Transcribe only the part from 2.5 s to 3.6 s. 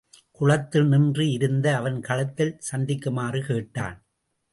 சந்திக்குமாறு